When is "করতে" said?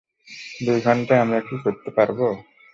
1.63-1.89